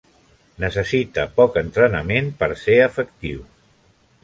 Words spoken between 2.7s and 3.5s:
efectiu.